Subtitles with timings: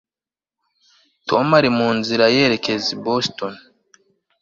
[1.27, 3.53] tom ari mu nzira yerekeza i boston